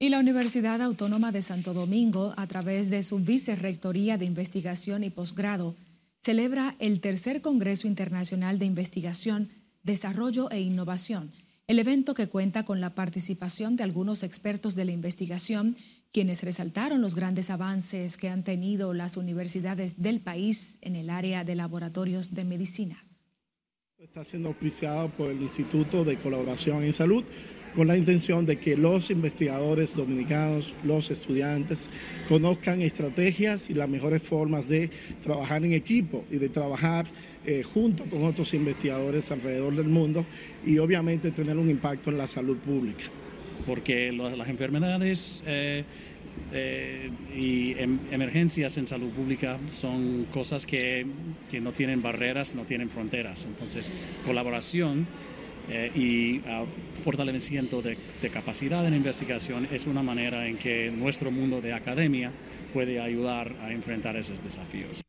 [0.00, 5.10] Y la Universidad Autónoma de Santo Domingo, a través de su Vicerrectoría de Investigación y
[5.10, 5.74] Posgrado,
[6.20, 9.48] celebra el tercer Congreso Internacional de Investigación,
[9.82, 11.32] Desarrollo e Innovación,
[11.66, 15.76] el evento que cuenta con la participación de algunos expertos de la investigación
[16.12, 21.44] quienes resaltaron los grandes avances que han tenido las universidades del país en el área
[21.44, 23.26] de laboratorios de medicinas.
[23.98, 27.24] Está siendo auspiciado por el Instituto de Colaboración en Salud
[27.74, 31.90] con la intención de que los investigadores dominicanos, los estudiantes,
[32.28, 34.90] conozcan estrategias y las mejores formas de
[35.22, 37.06] trabajar en equipo y de trabajar
[37.44, 40.24] eh, junto con otros investigadores alrededor del mundo
[40.64, 43.04] y obviamente tener un impacto en la salud pública
[43.66, 45.84] porque las enfermedades eh,
[46.52, 51.06] eh, y em, emergencias en salud pública son cosas que,
[51.60, 53.44] no tienen barreras, no tienen fronteras.
[53.44, 53.92] Entonces,
[54.24, 55.06] colaboración
[55.68, 56.64] eh, y ah,
[57.02, 62.32] fortalecimiento de, de, capacidad en investigación es una manera en que nuestro mundo de academia
[62.72, 65.07] puede ayudar a enfrentar esos desafíos.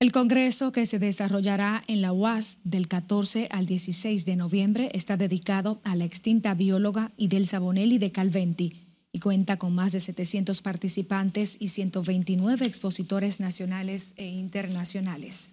[0.00, 5.16] El Congreso que se desarrollará en la UAS del 14 al 16 de noviembre está
[5.16, 10.62] dedicado a la extinta bióloga Idelsa Bonelli de Calventi y cuenta con más de 700
[10.62, 15.50] participantes y 129 expositores nacionales e internacionales.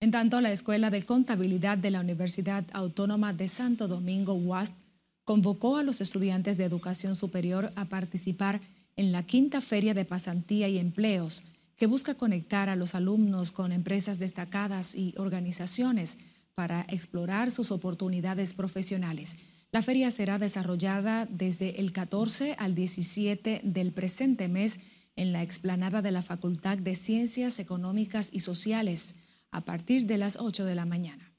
[0.00, 4.74] En tanto, la Escuela de Contabilidad de la Universidad Autónoma de Santo Domingo, UAS,
[5.24, 8.60] convocó a los estudiantes de educación superior a participar
[8.96, 11.44] en la quinta Feria de Pasantía y Empleos,
[11.82, 16.16] que busca conectar a los alumnos con empresas destacadas y organizaciones
[16.54, 19.36] para explorar sus oportunidades profesionales.
[19.72, 24.78] La feria será desarrollada desde el 14 al 17 del presente mes
[25.16, 29.16] en la explanada de la Facultad de Ciencias Económicas y Sociales
[29.50, 31.32] a partir de las 8 de la mañana.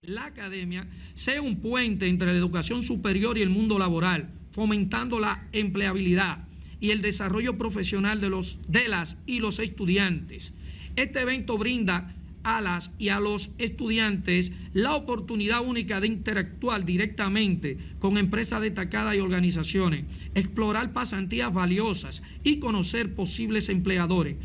[0.00, 5.46] La academia sea un puente entre la educación superior y el mundo laboral, fomentando la
[5.52, 6.48] empleabilidad
[6.80, 10.52] y el desarrollo profesional de, los, de las y los estudiantes.
[10.96, 17.78] Este evento brinda a las y a los estudiantes la oportunidad única de interactuar directamente
[17.98, 24.36] con empresas destacadas y organizaciones, explorar pasantías valiosas y conocer posibles empleadores.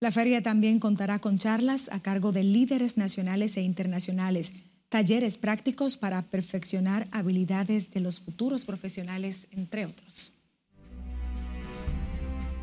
[0.00, 4.52] La feria también contará con charlas a cargo de líderes nacionales e internacionales,
[4.88, 10.37] talleres prácticos para perfeccionar habilidades de los futuros profesionales, entre otros.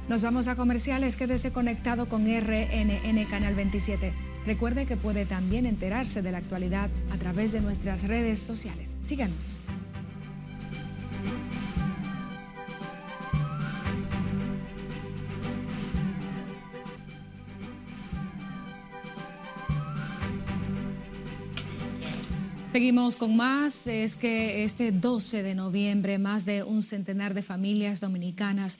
[0.07, 4.13] Nos vamos a comerciales, quédese conectado con RNN Canal 27.
[4.45, 8.95] Recuerde que puede también enterarse de la actualidad a través de nuestras redes sociales.
[9.01, 9.61] Síganos.
[22.71, 23.87] Seguimos con más.
[23.87, 28.77] Es que este 12 de noviembre, más de un centenar de familias dominicanas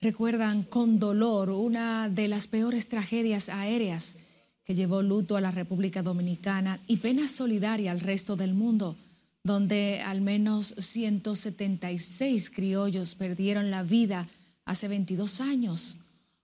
[0.00, 4.18] recuerdan con dolor una de las peores tragedias aéreas
[4.64, 8.96] que llevó luto a la República Dominicana y pena solidaria al resto del mundo,
[9.42, 14.28] donde al menos 176 criollos perdieron la vida
[14.64, 15.98] hace 22 años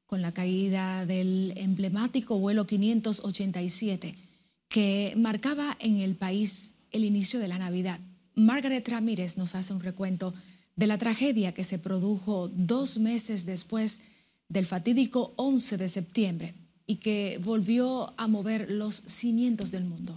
[0.06, 4.16] con la caída del emblemático vuelo 587
[4.68, 8.00] que marcaba en el país el inicio de la Navidad.
[8.34, 10.34] Margaret Ramírez nos hace un recuento
[10.76, 14.02] de la tragedia que se produjo dos meses después
[14.48, 16.54] del fatídico 11 de septiembre
[16.86, 20.14] y que volvió a mover los cimientos del mundo.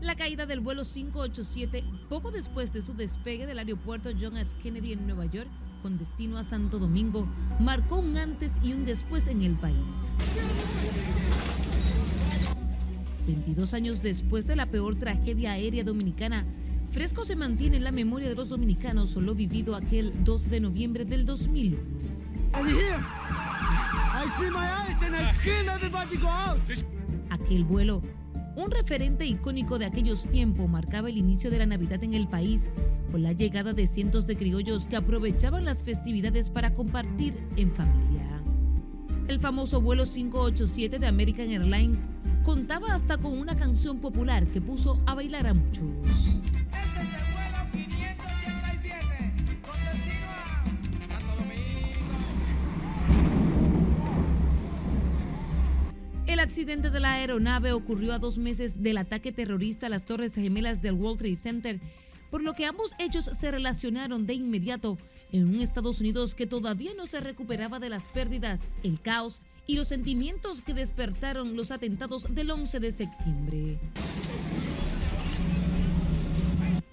[0.00, 4.50] La caída del vuelo 587 poco después de su despegue del aeropuerto John F.
[4.62, 5.50] Kennedy en Nueva York
[5.82, 7.28] con destino a Santo Domingo
[7.60, 9.76] marcó un antes y un después en el país.
[13.26, 16.46] 22 años después de la peor tragedia aérea dominicana,
[16.94, 21.04] Fresco se mantiene en la memoria de los dominicanos lo vivido aquel 2 de noviembre
[21.04, 21.76] del 2001.
[27.30, 28.00] Aquel vuelo,
[28.54, 32.70] un referente icónico de aquellos tiempos, marcaba el inicio de la Navidad en el país,
[33.10, 38.40] con la llegada de cientos de criollos que aprovechaban las festividades para compartir en familia.
[39.26, 42.06] El famoso vuelo 587 de American Airlines
[42.44, 46.38] contaba hasta con una canción popular que puso a bailar a muchos.
[56.26, 60.34] El accidente de la aeronave ocurrió a dos meses del ataque terrorista a las Torres
[60.34, 61.80] Gemelas del World Trade Center,
[62.30, 64.98] por lo que ambos hechos se relacionaron de inmediato
[65.30, 69.76] en un Estados Unidos que todavía no se recuperaba de las pérdidas, el caos y
[69.76, 73.78] los sentimientos que despertaron los atentados del 11 de septiembre.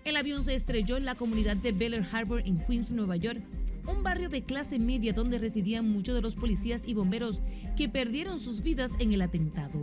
[0.03, 3.41] El avión se estrelló en la comunidad de Bel Harbor en Queens, Nueva York,
[3.87, 7.41] un barrio de clase media donde residían muchos de los policías y bomberos
[7.77, 9.79] que perdieron sus vidas en el atentado.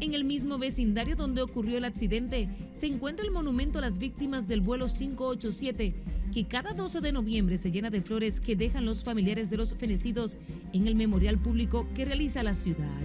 [0.00, 4.48] En el mismo vecindario donde ocurrió el accidente se encuentra el monumento a las víctimas
[4.48, 5.94] del vuelo 587,
[6.32, 9.74] que cada 12 de noviembre se llena de flores que dejan los familiares de los
[9.74, 10.38] fenecidos
[10.72, 13.02] en el memorial público que realiza la ciudad.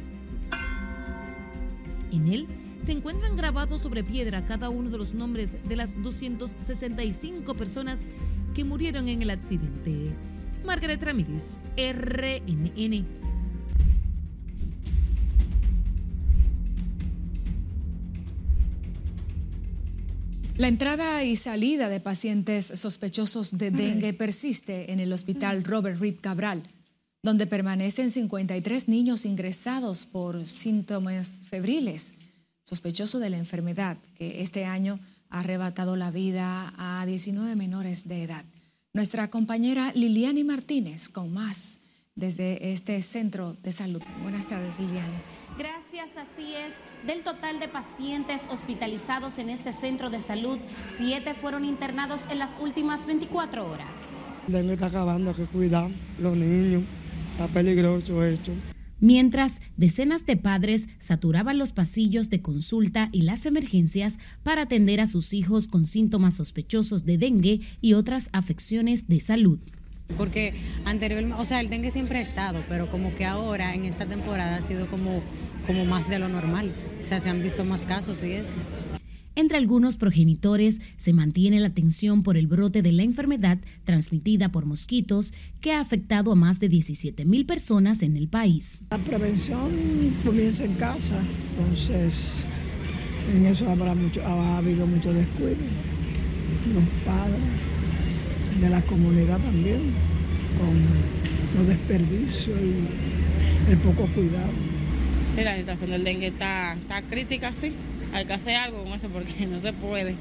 [2.14, 2.48] En él
[2.86, 8.06] se encuentran grabados sobre piedra cada uno de los nombres de las 265 personas
[8.54, 10.14] que murieron en el accidente.
[10.64, 13.06] Margaret Ramírez, RNN.
[20.58, 26.18] La entrada y salida de pacientes sospechosos de dengue persiste en el hospital Robert Reed
[26.22, 26.64] Cabral,
[27.24, 32.14] donde permanecen 53 niños ingresados por síntomas febriles,
[32.66, 35.00] sospechosos de la enfermedad que este año
[35.30, 38.44] ha arrebatado la vida a 19 menores de edad.
[38.94, 41.80] Nuestra compañera Liliani Martínez con más
[42.16, 44.02] desde este centro de salud.
[44.22, 45.16] Buenas tardes, Liliani.
[45.58, 46.76] Gracias, así es.
[47.06, 52.58] Del total de pacientes hospitalizados en este centro de salud, siete fueron internados en las
[52.60, 54.16] últimas 24 horas.
[54.48, 56.84] Dengue está acabando, hay que cuidar los niños.
[57.32, 58.52] Está peligroso esto.
[59.00, 65.08] Mientras decenas de padres saturaban los pasillos de consulta y las emergencias para atender a
[65.08, 69.60] sus hijos con síntomas sospechosos de dengue y otras afecciones de salud.
[70.18, 70.54] Porque
[70.86, 74.58] anteriormente, o sea, el dengue siempre ha estado, pero como que ahora en esta temporada
[74.58, 75.22] ha sido como,
[75.66, 76.74] como más de lo normal.
[77.04, 78.56] O sea, se han visto más casos y eso.
[79.36, 84.66] Entre algunos progenitores se mantiene la atención por el brote de la enfermedad transmitida por
[84.66, 88.82] mosquitos que ha afectado a más de 17 mil personas en el país.
[88.92, 89.72] La prevención
[90.24, 91.22] comienza en casa,
[91.52, 92.46] entonces
[93.34, 95.58] en eso habrá mucho, ha habido mucho descuido.
[96.74, 97.42] Los padres
[98.62, 99.82] de la comunidad también,
[100.58, 104.52] con los desperdicios y el poco cuidado.
[105.36, 107.74] Sí, la situación del dengue está, está crítica, sí.
[108.16, 110.16] Hay que hacer algo con eso porque no se puede.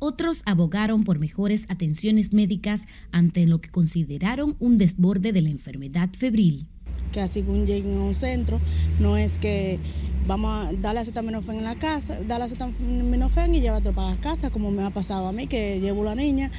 [0.00, 6.08] Otros abogaron por mejores atenciones médicas ante lo que consideraron un desborde de la enfermedad
[6.10, 6.66] febril.
[7.12, 8.60] Que así que lleguen a un centro,
[8.98, 9.78] no es que
[10.26, 14.72] vamos a darle acetaminofén en la casa, darle acetaminofén y llévatelo para la casa, como
[14.72, 16.50] me ha pasado a mí, que llevo la niña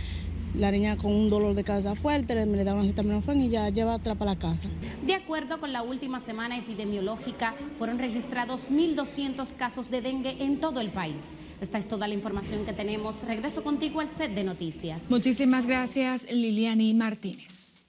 [0.55, 3.69] la niña con un dolor de cabeza fuerte, le, le da una acetaminofén y ya
[3.69, 4.67] lleva atrás para la casa.
[5.05, 10.81] De acuerdo con la última semana epidemiológica, fueron registrados 1.200 casos de dengue en todo
[10.81, 11.33] el país.
[11.61, 13.23] Esta es toda la información que tenemos.
[13.23, 15.09] Regreso contigo al set de noticias.
[15.09, 17.80] Muchísimas gracias, Liliani Martínez.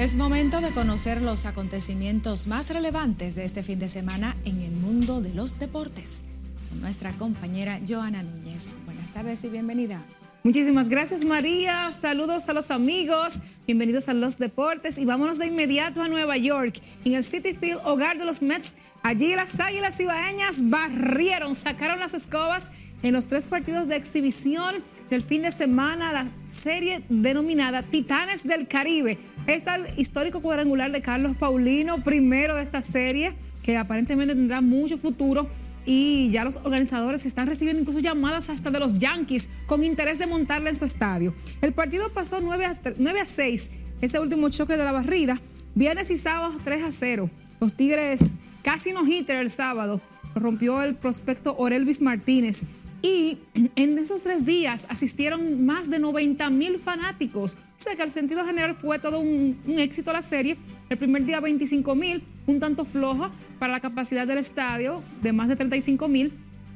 [0.00, 4.70] Es momento de conocer los acontecimientos más relevantes de este fin de semana en el
[4.70, 6.24] mundo de los deportes.
[6.70, 8.78] Con nuestra compañera Joana Núñez.
[8.86, 10.02] Buenas tardes y bienvenida.
[10.42, 16.00] Muchísimas gracias María, saludos a los amigos, bienvenidos a los deportes y vámonos de inmediato
[16.00, 18.76] a Nueva York, en el City Field, hogar de los Mets.
[19.02, 22.72] Allí las Águilas Ibaeñas barrieron, sacaron las escobas
[23.02, 24.76] en los tres partidos de exhibición
[25.10, 29.18] del fin de semana, la serie denominada Titanes del Caribe.
[29.48, 33.32] Está el histórico cuadrangular de Carlos Paulino, primero de esta serie,
[33.64, 35.48] que aparentemente tendrá mucho futuro.
[35.84, 40.26] Y ya los organizadores están recibiendo incluso llamadas hasta de los Yankees con interés de
[40.26, 41.34] montarla en su estadio.
[41.60, 45.40] El partido pasó 9 a, 9 a 6, ese último choque de la barrida.
[45.74, 47.30] Viernes y sábado 3 a 0.
[47.60, 50.00] Los Tigres casi no hitter el sábado.
[50.36, 52.64] Rompió el prospecto Orelvis Martínez
[53.02, 53.38] y
[53.76, 57.54] en esos tres días asistieron más de 90 mil fanáticos.
[57.54, 60.56] O sea que al sentido general fue todo un, éxito la serie.
[60.88, 65.48] El primer día 25 mil, un tanto flojo para la capacidad del estadio de más
[65.48, 66.32] de 35 mil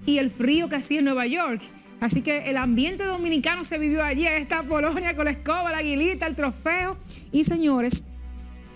[0.06, 1.62] y el frío que hacía en Nueva York.
[2.00, 6.26] Así que el ambiente dominicano se vivió allí, esta Polonia con la escoba, la aguilita,
[6.26, 6.98] el trofeo.
[7.32, 8.04] Y señores,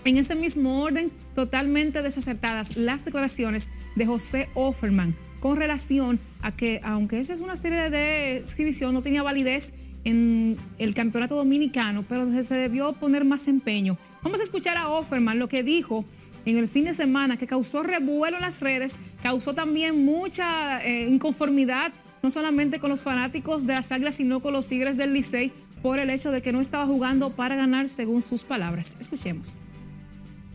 [0.05, 6.81] en ese mismo orden, totalmente desacertadas las declaraciones de José Offerman con relación a que,
[6.83, 9.73] aunque esa es una serie de exhibición, no tenía validez
[10.03, 13.97] en el campeonato dominicano, pero se debió poner más empeño.
[14.23, 16.05] Vamos a escuchar a Offerman lo que dijo
[16.45, 21.07] en el fin de semana, que causó revuelo en las redes, causó también mucha eh,
[21.07, 21.91] inconformidad,
[22.23, 25.99] no solamente con los fanáticos de las Águilas, sino con los Tigres del Licey, por
[25.99, 28.97] el hecho de que no estaba jugando para ganar, según sus palabras.
[28.99, 29.59] Escuchemos.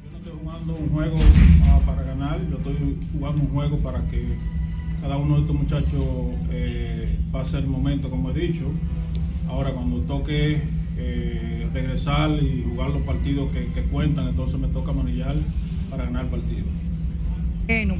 [0.05, 1.17] Yo no estoy jugando un juego
[1.67, 4.37] ah, para ganar, yo estoy jugando un juego para que
[5.05, 6.03] cada uno de estos muchachos
[6.51, 8.65] eh, pasa el momento, como he dicho.
[9.47, 10.63] Ahora, cuando toque
[10.97, 15.35] eh, regresar y jugar los partidos que, que, cuentan, entonces me toca manillar
[15.91, 16.65] para ganar el partido.
[17.67, 17.97] Bueno,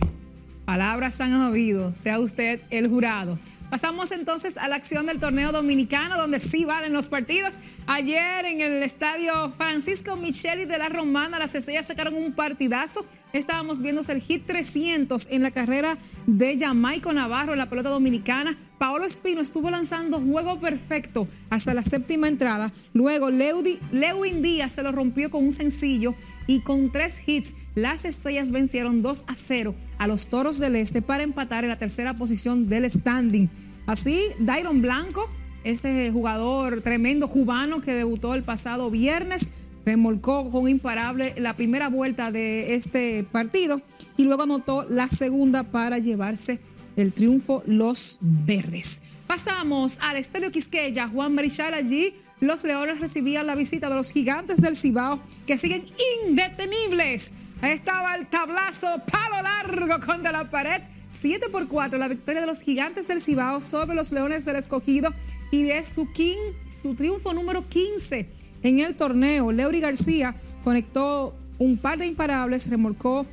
[0.65, 3.39] palabras han oído, sea usted el jurado.
[3.71, 7.55] Pasamos entonces a la acción del torneo dominicano, donde sí valen los partidos.
[7.87, 13.05] Ayer en el estadio Francisco Micheli de la Romana, las estrellas sacaron un partidazo.
[13.33, 18.57] Estábamos viendo el hit 300 en la carrera de Jamaico Navarro en la pelota dominicana.
[18.79, 22.73] Paolo Espino estuvo lanzando juego perfecto hasta la séptima entrada.
[22.93, 26.15] Luego Lewin Díaz se lo rompió con un sencillo
[26.47, 31.03] y con tres hits, las estrellas vencieron 2 a 0 a los toros del este
[31.03, 33.49] para empatar en la tercera posición del standing.
[33.87, 35.29] Así, Dairon Blanco,
[35.65, 39.51] ese jugador tremendo cubano que debutó el pasado viernes,
[39.85, 43.83] remolcó con imparable la primera vuelta de este partido
[44.17, 46.61] y luego anotó la segunda para llevarse
[46.97, 49.01] el triunfo los verdes.
[49.27, 54.61] Pasamos al Estadio Quisqueya, Juan Marichal allí los Leones recibían la visita de los gigantes
[54.61, 55.87] del Cibao que siguen
[56.27, 57.31] indetenibles.
[57.65, 60.83] Estaba el tablazo, palo largo contra la pared.
[61.11, 65.15] 7 por 4 la victoria de los gigantes del Cibao sobre los Leones del Escogido
[65.51, 66.37] y de su, king,
[66.69, 68.29] su triunfo número 15
[68.63, 69.53] en el torneo.
[69.53, 73.27] Leury García conectó un par de imparables, remolcó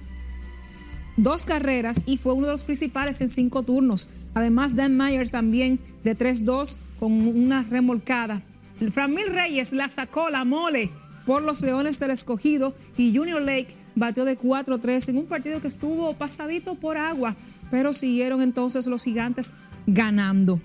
[1.17, 4.09] dos carreras y fue uno de los principales en cinco turnos.
[4.33, 8.43] Además, Dan Myers también de 3-2 con una remolcada
[8.89, 10.89] Framil Reyes la sacó la mole
[11.25, 15.67] por los Leones del Escogido y Junior Lake batió de 4-3 en un partido que
[15.67, 17.35] estuvo pasadito por agua,
[17.69, 19.53] pero siguieron entonces los gigantes
[19.87, 20.59] ganando.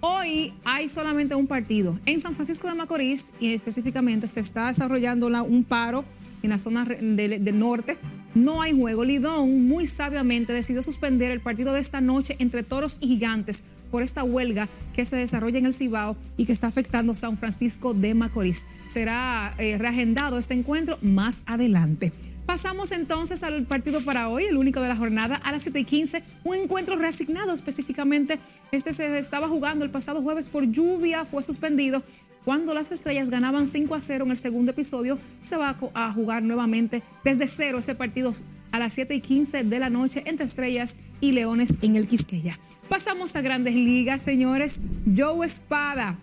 [0.00, 1.98] Hoy hay solamente un partido.
[2.06, 6.04] En San Francisco de Macorís, y específicamente se está desarrollando un paro
[6.42, 7.96] en la zona del norte.
[8.34, 9.04] No hay juego.
[9.04, 14.02] Lidón muy sabiamente decidió suspender el partido de esta noche entre Toros y Gigantes por
[14.02, 18.14] esta huelga que se desarrolla en el Cibao y que está afectando San Francisco de
[18.14, 18.66] Macorís.
[18.88, 22.12] Será eh, reagendado este encuentro más adelante.
[22.46, 25.84] Pasamos entonces al partido para hoy, el único de la jornada, a las 7 y
[25.84, 26.22] 15.
[26.44, 28.38] Un encuentro reasignado específicamente.
[28.70, 32.04] Este se estaba jugando el pasado jueves por lluvia, fue suspendido.
[32.44, 36.44] Cuando las estrellas ganaban 5 a 0 en el segundo episodio, se va a jugar
[36.44, 38.32] nuevamente desde cero ese partido
[38.70, 42.60] a las 7 y 15 de la noche entre estrellas y leones en el Quisqueya.
[42.88, 44.80] Pasamos a grandes ligas, señores.
[45.16, 46.16] Joe Espada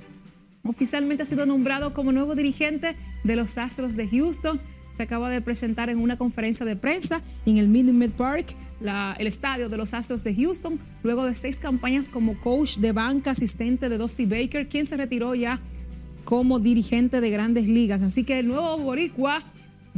[0.63, 2.95] oficialmente ha sido nombrado como nuevo dirigente
[3.25, 4.61] de los Astros de Houston
[4.95, 8.55] se acaba de presentar en una conferencia de prensa en el Minute Park,
[9.17, 13.31] el estadio de los Astros de Houston, luego de seis campañas como coach de banca,
[13.31, 15.59] asistente de Dusty Baker, quien se retiró ya
[16.25, 18.01] como dirigente de grandes ligas.
[18.01, 19.43] Así que el nuevo boricua,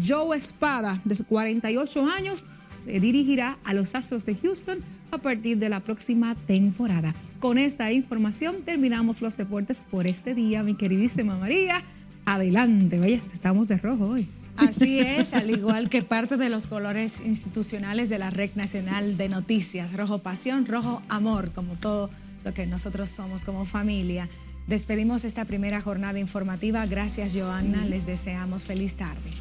[0.04, 2.48] Joe Espada, de 48 años,
[2.84, 4.80] se dirigirá a los Astros de Houston
[5.12, 7.16] a partir de la próxima temporada.
[7.40, 11.84] Con esta información terminamos los deportes por este día, mi queridísima María.
[12.26, 14.28] Adelante, vaya, estamos de rojo hoy.
[14.58, 19.30] Así es, al igual que parte de los colores institucionales de la Red Nacional de
[19.30, 22.10] Noticias, rojo pasión, rojo amor, como todo
[22.44, 24.30] lo que nosotros somos como familia.
[24.68, 26.86] Despedimos esta primera jornada informativa.
[26.86, 27.86] Gracias, Joanna.
[27.86, 29.32] Les deseamos feliz tarde.